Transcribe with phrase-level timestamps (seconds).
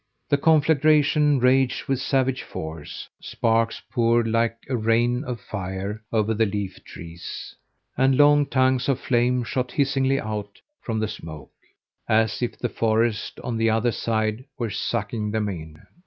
[0.29, 6.47] The conflagration raged with savage force, sparks poured like a rain of fire over the
[6.47, 7.55] leaf trees,
[7.95, 11.53] and long tongues of flame shot hissingly out from the smoke,
[12.09, 15.79] as if the forest on the other side were sucking them in.